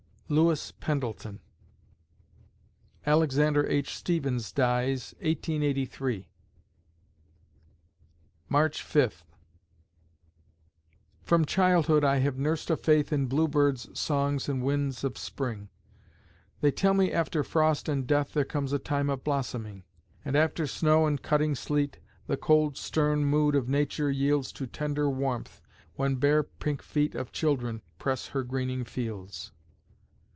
LOUIS 0.33 0.71
PENDLETON 0.71 1.41
Alexander 3.05 3.67
H. 3.67 3.93
Stephens 3.93 4.53
dies, 4.53 5.13
1883 5.17 6.29
March 8.47 8.81
Fifth 8.81 9.25
From 11.21 11.43
childhood 11.43 12.05
I 12.05 12.19
have 12.19 12.37
nursed 12.37 12.69
a 12.69 12.77
faith 12.77 13.11
In 13.11 13.25
bluebirds' 13.25 13.89
songs 13.99 14.47
and 14.47 14.63
winds 14.63 15.03
of 15.03 15.17
Spring; 15.17 15.67
They 16.61 16.71
tell 16.71 16.93
me 16.93 17.11
after 17.11 17.43
frost 17.43 17.89
and 17.89 18.07
death 18.07 18.31
There 18.33 18.45
comes 18.45 18.71
a 18.71 18.79
time 18.79 19.09
of 19.09 19.25
blossoming; 19.25 19.83
And 20.23 20.37
after 20.37 20.65
snow 20.65 21.07
and 21.07 21.21
cutting 21.21 21.55
sleet, 21.55 21.99
The 22.27 22.37
cold, 22.37 22.77
stern 22.77 23.25
mood 23.25 23.53
of 23.53 23.67
Nature 23.67 24.09
yields 24.09 24.53
To 24.53 24.65
tender 24.65 25.09
warmth, 25.09 25.59
when 25.95 26.15
bare 26.15 26.43
pink 26.43 26.81
feet 26.83 27.15
Of 27.15 27.33
children 27.33 27.81
press 27.99 28.27
her 28.27 28.43
greening 28.45 28.85
fields. 28.85 29.51